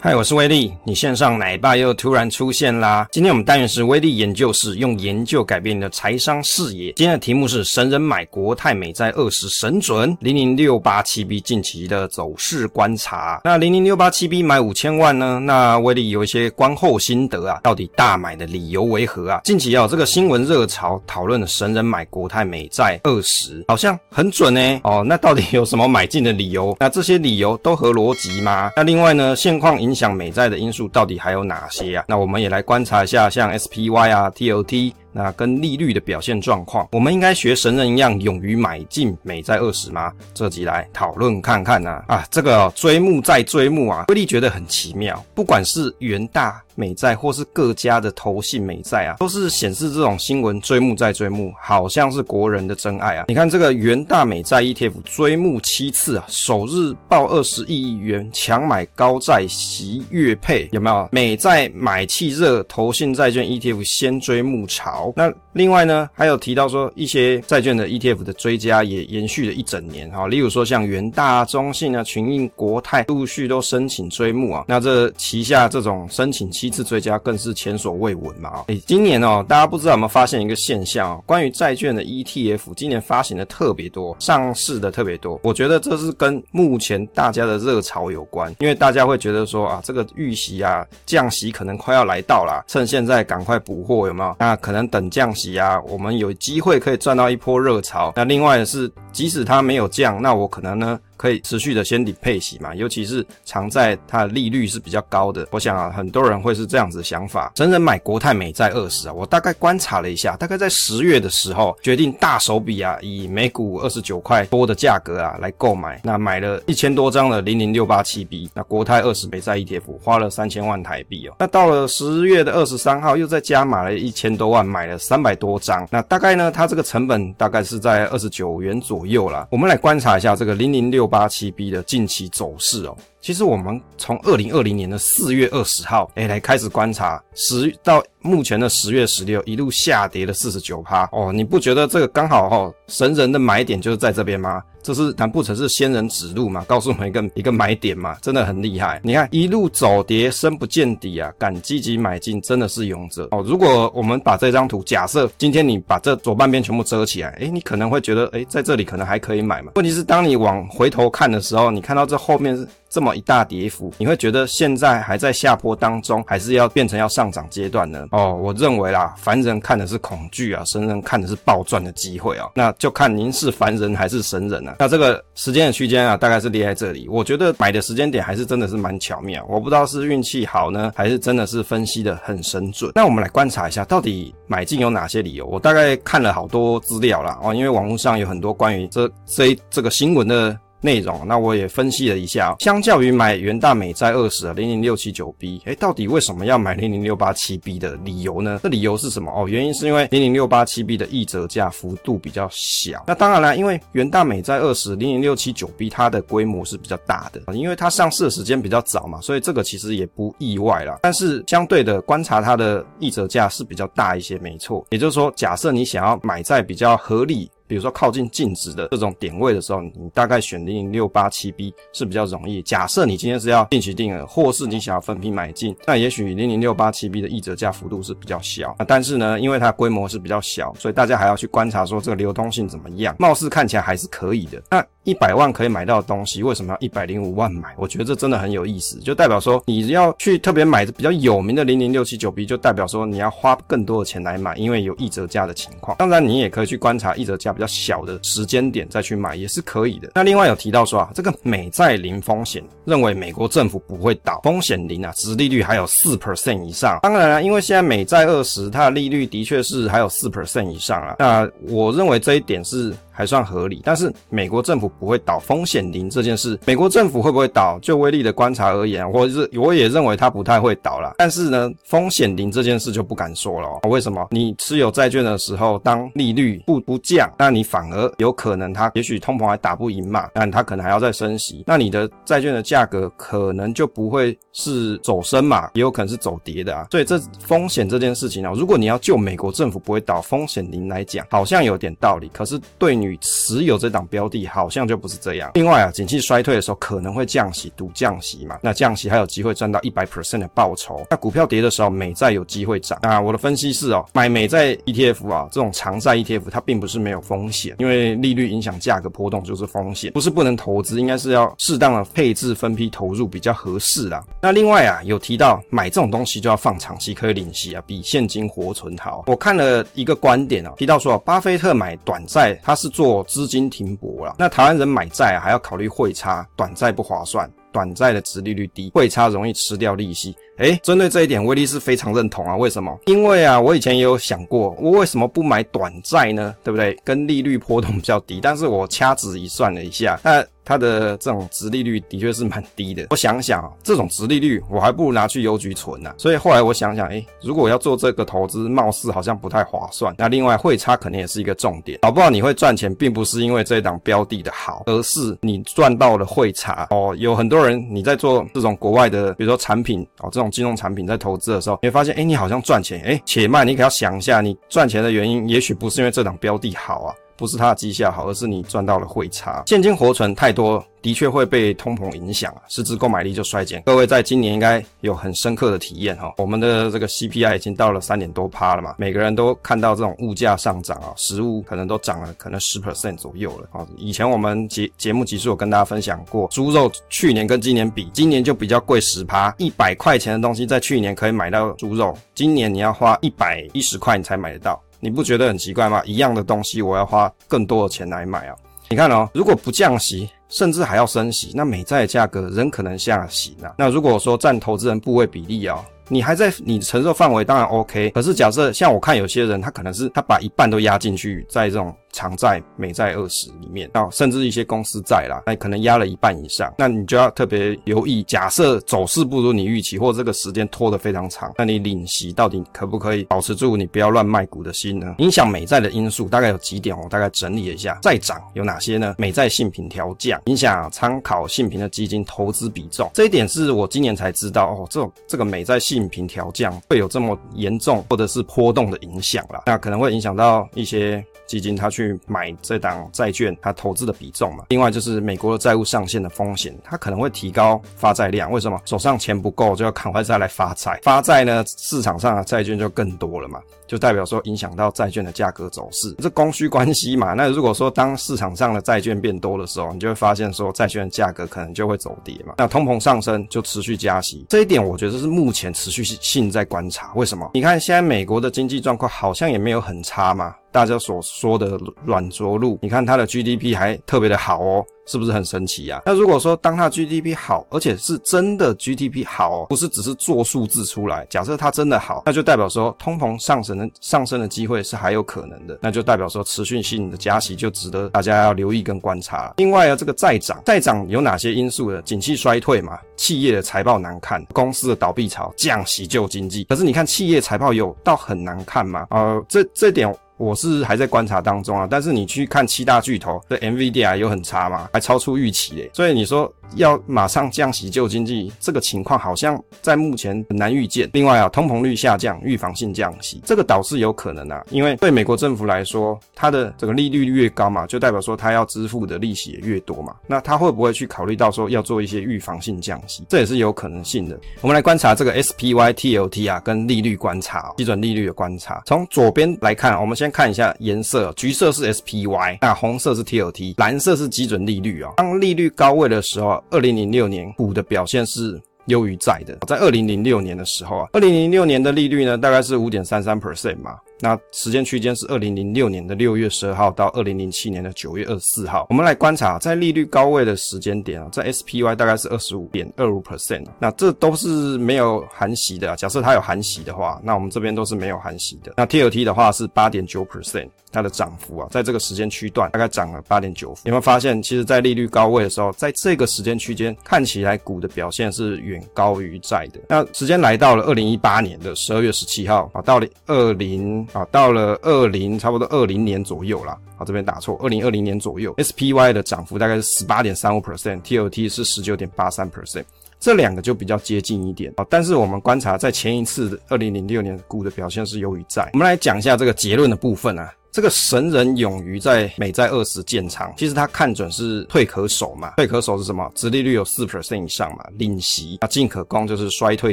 [0.00, 0.72] 嗨，我是威利。
[0.84, 3.08] 你线上奶爸又突然出现啦！
[3.10, 6.92] 今天我们单元是威利研究室，用研究改变你的财商视野。
[6.92, 13.40] 今天的题目是：神人买国泰美债二十神准，零零六八七 B 近期的走势观察。
[13.42, 15.40] 那零零六八七 B 买五千万呢？
[15.40, 19.40] 那威利有一些观后心得啊，到底大买的理由为何啊？
[19.42, 24.80] 近期啊，这个新闻热潮讨论神人买国泰美债二十，好像很准呢。
[24.84, 26.76] 哦，那到底有什么买进的理由？
[26.78, 28.70] 那这些理由都合逻辑吗？
[28.76, 32.04] 那另外呢，现况影影响美债的因素到底还有哪些啊？
[32.06, 34.92] 那我们也来观察一下，像 SPY 啊、TOT。
[35.12, 40.12] 那跟利率的表现状况，我们应该学神人一样勇于买进美债二十吗？
[40.34, 42.24] 这集来讨论看看呐、啊。
[42.30, 45.24] 这个、追慕再追慕啊，威力觉得很奇妙。
[45.34, 53.24] 不管是元大美债，或是各家的投信美债啊，都是显示这种新闻追慕再追慕，好像是国人的真爱啊。
[53.28, 61.08] 你看这个元大美债 ETF 追慕七次啊，首日报二十亿元强买高债席月配，有没有？
[61.10, 64.97] 美债买气热，投信债券 ETF 先追慕潮。
[64.98, 78.66] 好那另外呢，还有提到说一些债券的 ETF 的追加也延续了一整年哈，例如说像元大、中信啊、群益、国泰陆续都申请追募啊，那这旗下这种申请七次追加更是前所未闻嘛啊！
[78.88, 94.34] 今年哦，大家不知道有没有发现一个现象哦，关于债券的 ETF 今年发行的特别多，上市的特别多，我觉得这是跟目前大家的热潮有关，因为大家会觉得说啊，这个预习啊降息可能快要来到了，趁现在赶快补货有没有？
[94.40, 94.87] 那可能。
[94.88, 98.12] 等降息啊，我们有机会可以赚到一波热潮。
[98.16, 100.98] 那另外是，即使它没有降，那我可能呢？
[101.18, 107.52] 可以持续的先领配息嘛，尤其是长债它的利率是比较高的，我想啊，很多人会是这样子的想法。
[107.56, 121.34] 神人买国泰美债二十啊，我大概观察了一下，大概在十月的时候决定大手笔啊，以每股二十九块多的价格啊来购买，那买了一千多张的零零六八七 B，那国泰二十美债 ETF 花了三千万台币哦。
[121.40, 129.46] 那到了十月的二十三号又再加码了一千多万，买了三百多张，那大概呢，它这个成本大概是在二十九元左右啦。
[129.50, 144.62] 我们来观察一下这个零零六八七 B 的近期走势哦，其实我们从二零二零年的四月二十号哎来开始观察，十到目前的十月十六一路下跌了四十九趴哦，你不觉得这个刚好哦，神人的买点就是在这边吗？
[144.80, 146.64] 这是难不成是仙人指路嘛？
[146.66, 148.16] 告诉我们一个 一个买点嘛？
[148.22, 149.00] 真的很厉害！
[149.02, 153.42] 你看一路走跌，深不见底啊，敢积极买进，真的是勇者哦。
[153.44, 159.72] 如果我们把这张图，假设今天你把这左半边全部遮起来，诶，你可能会觉得，诶，在这里可能还可以买嘛。
[159.74, 168.06] 问题是，当你往回头看的时候，你看到这后面是这么一大跌幅，你会觉得现在还在下坡当中，还是要变成要上涨阶段呢？
[168.12, 172.48] 哦，我认为啦，凡人看的是恐惧啊，神人看的是暴赚的机会啊。
[172.54, 174.76] 那就看您是凡人还是神人啊。
[174.78, 177.06] 那这个时间的区间啊，大概是列在这里。
[177.08, 179.44] 我觉得买的时间点还是真的是蛮巧妙。
[179.48, 182.90] 我不知道是运气好呢，还是真的是分析的很神准。
[182.94, 185.46] 那我们来观察一下，到底买进有哪些理由？
[185.46, 190.58] 我大概看了好多资料啦，哦，因为网络上有很多关于这这这个新闻的。
[190.80, 198.60] 内容，那我也分析了一下，相较于买元大美债二十啊零零六七九 B，诶，到底为什么要买零零六八七 B 的理由呢？
[198.62, 199.32] 这理由是什么？
[199.32, 203.02] 哦，原因是因为零零六八七 B 的溢折价幅度比较小。
[203.06, 210.98] 那当然了，因为元大美债二十零零六七九 B 它的规模是比较大的，因为它上市的时间比较早嘛，所以这个其实也不意外啦。
[211.02, 214.86] 但是相对的，观察它的溢折价是比较大一些，没错。
[214.90, 217.50] 也就是说，假设你想要买在比较合理。
[217.68, 222.62] 比如说靠近净值的这种点位的时候，你大概选零零六八七 B 是比较容易。
[222.62, 228.74] 假设你今天是要定期定额，或是你想要分批买进，那也许零零六八七 B 的溢折价幅度是比较小。
[228.88, 233.14] 但是呢，因为它规模是比较小，所以大家还要去观察说这个流通性怎么样。
[233.18, 234.62] 貌似看起来还是可以的。
[234.70, 237.74] 那一百万可以买到的东西，为什么要一百零五万买？
[237.76, 245.96] 我觉得这真的很有意思，就代表说你要去特别买比较有名的零零六七九 B，就代表说你要花更多的钱来买，因为有溢折价的情况。
[245.98, 250.12] 当然，你也可以去观察溢折价比较小的时间点再去买，也是可以的。
[250.14, 257.00] 那另外有提到说啊，这个美债零风险，认为美国政府不会倒，风险零啊，殖利率还有四 percent 以上。
[257.02, 261.16] 当然了，因为现在美债二十，它的利率的确是还有四 percent 以上啊。
[261.18, 262.94] 那我认为这一点是。
[263.18, 267.76] 还算合理，但是美国政府不会倒，风险零这件事，美国政府会不会倒？
[267.82, 271.14] 就威力的观察而言，我是我也认为它不太会倒啦。
[271.18, 273.88] 但是呢，风险零这件事就不敢说了喔。
[273.88, 274.24] 为什么？
[274.30, 286.86] 你持有债券的时候，当利率不不降，那你反而有可能它也许通膨还打不赢嘛，那它可能还要再升息，那你的债券的价格可能就不会是走升嘛，也有可能是走跌的啊。
[286.92, 292.30] 所以这风险这件事情啊，如果你要就美国政府不会倒，风险零来讲，好像有点道理。
[292.32, 295.50] 可是对于与持有这档标的，好像就不是这样。
[295.54, 298.58] 另外啊，景气衰退的时候可能会降息，赌降息嘛。
[298.62, 301.06] 那降息还有机会赚到一百 percent 的报酬。
[301.10, 302.98] 那股票跌的时候，美债有机会涨。
[303.02, 314.24] 那我的分析是哦，买美债 ETF 啊，这种长债 ETF 它并不是没有风险，因为利率影响价格波动就是风险，不是不能投资，应该是要适当的配置分批投入比较合适啦。
[314.42, 319.24] 那另外啊，有提到买这种东西就要放长期可以领息啊，比现金活存好。
[319.26, 324.34] 我看了一个观点啊，提到说巴菲特买短债，他是做资金停泊了。
[324.36, 327.48] 那台湾人买债啊，还要考虑汇差，短债不划算。
[327.70, 330.34] 短债的值利率低，汇差容易吃掉利息。
[330.58, 332.56] 诶，针对这一点，威利是非常认同啊。
[332.56, 332.96] 为什么？
[333.06, 336.54] 因为啊，我以前也有想过，我为什么不买短债呢？
[336.64, 336.96] 对不对？
[337.04, 340.44] 跟利率波动比较低，但是我掐指一算了一下，那。
[340.68, 343.06] 它的这种殖利率的确是蛮低的。
[343.08, 346.12] 我想想啊，这种殖利率我还不如拿去邮局存呢。
[346.18, 350.14] 所以后来我想想，诶，如果我要做这个投资，貌似好像不太划算。
[350.18, 351.98] 那另外汇差肯定也是一个重点。
[352.02, 357.16] 搞不好你会赚钱，并不是因为这档标的的好，而是你赚到了汇差哦。
[357.18, 363.00] 有很多人你在做这种国外的，比如说产品哦，这种金融产品在投资的时候，你会发现，诶，你好像赚钱。
[363.02, 367.14] 诶，且慢，你可要想一下，你赚钱的原因，也许不是因为这档标的好啊。
[367.38, 369.62] 不是它的绩效好，而是你赚到了汇差。
[369.66, 373.80] 现金活存太多，的确会被通膨影响啊，实质购买力就衰减。
[373.86, 383.86] 各位在今年应该有很深刻的体验哈，我们的这个 CPI 已经到了三点多趴了嘛，每个人都看到这种物价上涨啊，食物可能都涨了，可能十 percent 左右了啊。
[383.96, 394.82] 以前我们节节目集数有跟大家分享过，猪肉去年跟今年比，今年就比较贵十趴，一百块钱的东西在去年可以买到猪肉，今年你要花一百一十块你才买得到。
[395.00, 396.02] 你不觉得很奇怪吗？
[396.04, 398.56] 一样的东西，我要花更多的钱来买啊！
[398.88, 403.74] 你看哦，如果不降息，甚至还要升息，那美债的价格仍可能下行啊。
[403.76, 408.10] 那如果说占投资人部位比例啊，你还在你承受范围，当然 OK。
[408.10, 411.94] 可是假设像我看有些人，他可能是他把一半都压进去，在这种。
[412.10, 418.22] 长债、美债二十里面，啊，甚至一些公司债啦，那可能压了一半以上，那你就要特别留意。
[418.24, 425.14] 假设走势不如你预期，或这个时间拖得非常长，那你领息到底可不可以保持住你不要乱卖股的心呢？
[425.18, 427.96] 影响美债的因素大概有几点，我大概整理了一下。
[428.02, 429.14] 债涨有哪些呢？
[429.18, 433.08] 美债信评调降，影响参考信评的基金投资比重。
[433.12, 439.62] 这一点是我今年才知道哦，这种这个美债信评调降会有这么严重或者是波动的影响啦。
[439.64, 441.24] 那可能会影响到一些。
[441.48, 444.64] 基金他去买这档债券，他投资的比重嘛。
[444.68, 448.52] 另外就是美国的债务上限的风险，它可能会提高发债量。
[448.52, 448.78] 为什么？
[448.84, 451.00] 手上钱不够，就要赶快再来发债。
[451.02, 457.32] 发债呢，市场上的债券就更多了嘛，就代表说影响到债券的价格走势，这供需关系嘛。
[457.32, 462.56] 那如果说当市场上的债券变多的时候，你就会发现说债券的价格可能就会走跌嘛。
[462.58, 467.12] 那通膨上升就持续加息，这一点我觉得是目前持持续性在观察。
[467.14, 467.50] 为什么？
[467.54, 470.54] 你看现在美国的经济状况好像也没有很差嘛。
[470.78, 474.86] 大家所说的软着陆，你看它的 GDP 还特别的好哦。
[475.10, 476.02] 是不是很神奇啊？
[476.04, 489.54] 那如果说当它 GDP 好，而且是真的 GDP 好，不是只是做数字出来，假设它真的好，那就代表说通膨上升的上升的机会是还有可能的，那就代表说持续性的加息就值得大家要留意跟观察。
[489.56, 492.02] 另外啊，这个再涨，再涨有哪些因素呢？
[492.02, 496.64] 景气衰退嘛，企业的财报难看，公司的倒闭潮，降息救经济。
[496.64, 499.06] 可是你看企业财报有到很难看吗？
[499.08, 500.14] 呃，这这点。
[500.38, 504.88] 我是还在观察当中啊，但是你去看七大巨头的 NVIDIA 有很差吗？
[504.92, 506.50] 还超出预期嘞，所以你说。
[506.76, 511.08] 要马上降息救经济，这个情况好像在目前很难预见。
[511.14, 514.62] 另外啊，通膨率下降，预防性降息，这个倒是有可能啊。
[514.68, 520.14] 因为对美国政府来说，它的这个利率越高嘛，就代表说它要支付的利息也越多嘛。
[520.26, 523.24] 那它会不会去考虑到说要做一些预防性降息？
[523.30, 524.38] 这也是有可能性的。
[524.60, 528.82] 我们来观察这个 SPY TLT 啊，跟利率观察，基准利率的观察。
[528.84, 535.12] 从左边来看，我们先看一下颜色，橘色是 SPY，那红色是 TLT，蓝色是基准利率啊。
[535.16, 536.62] 当利率高位的时候。
[536.70, 543.96] 二零零六年股的表现是优于债的，在二零零六年的时候啊，二零零六年的利率呢，大概是五点三三 percent 嘛。
[544.20, 548.86] 那时间区间是二零零六年的六月十二号到二零零七年的九月二十四号。
[548.90, 553.64] 我们来观察，在利率高位的时间点啊，在 SPY 大概是二十五点二五 percent。
[553.78, 554.48] 那这都是
[554.78, 555.96] 没有含息的啊。
[555.96, 558.72] 假设它有含息的话，那我们这边都是没有含息的。
[558.76, 563.68] 那 TLT 的话是八点九 percent，它的涨幅啊，在这个时间区段大概涨了八点九。
[563.84, 569.78] 有没有发现，其实，在利率高位的时候，在这个时间区间看起来股的表现是远高于债的。
[569.88, 574.07] 那时间来到了二零一八年的十二月十七号啊，到了二零。
[574.12, 576.76] 啊，到了二零，差不多二零年左右啦。
[576.96, 582.84] 好，这边打错，二零二零年左右，SPY 的涨幅大概是十八点三五 percent，TLT 是十九点八三 percent，
[583.20, 584.72] 这两个就比较接近一点。
[584.76, 588.70] 啊，但是我们观察在前一次二零零六年股的表现是优于债。
[588.72, 590.52] 我们来讲一下这个结论的部分啊。
[590.78, 596.30] 这个神人勇于在美债二十建仓，其实他看准是退可守嘛，退可守是什么？
[596.36, 599.92] 殖利率有四 percent 以上嘛，领息啊，进可攻就是衰退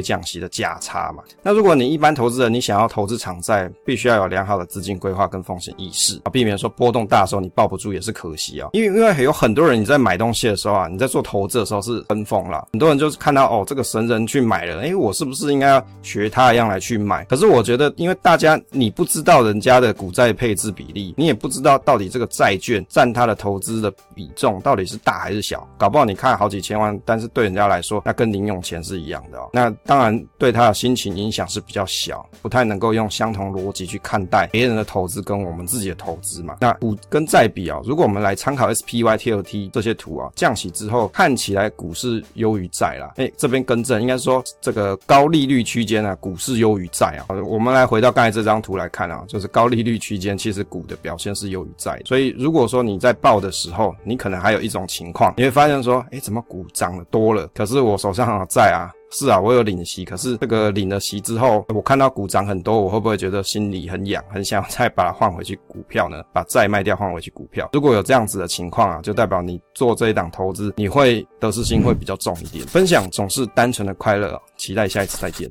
[0.00, 1.24] 降息的价差嘛。
[1.42, 8.68] 那如果你一般投资人，你想要投资长债，必须要有良好的资金规划跟风险意识啊，避免说波动大的时候你抱不住也是可惜啊。
[8.72, 17.24] 因为因为有很多人你在买东西的时候啊，你在做投资的时候是跟风啦，很多人就是看到哦这个神人去买了，诶，我是不是应该要学他一样来去买？
[17.24, 29.48] 可是我觉得，因为大家你不知道人家的股债配置比例，你也不知道到底这个债券占他的投资的比重到底是大还是小，搞不好你看好几千万，但是对人家来说那跟零用钱是一样的哦。
[29.52, 36.58] 那当然对他的心情影响是比较小，不太能够用相同逻辑去看待别人的投资跟我们自己的投资嘛。
[36.60, 43.12] 那股跟债比啊，如果我们来参考 SPY、TLT 这些图啊，降息之后看起来股市优于债啦。
[43.16, 47.34] 诶，这边更正，应该说这个高利率区间啊，股市优于债啊。
[47.46, 52.00] 我们来回到刚才这张图来看啊，就是高利率区间其实股的表现是优于债。
[52.04, 58.92] 所以如果说你在报的时候，你可能还有一种情况，你会发现说，诶，怎么股涨得多了，可是我手上的债啊。
[59.12, 66.20] 是啊，我有领息，可是这个领了息之后，我看到股涨很多，我会不会觉得心里很痒，很想再把它换回去股票呢？
[66.32, 67.70] 把债卖掉换回去股票？
[67.72, 72.66] 如果有这样子的情况啊，就代表你做这一档投资，你会得失心会比较重一点。
[72.66, 75.44] 分享总是单纯的快乐，期待下一次再见。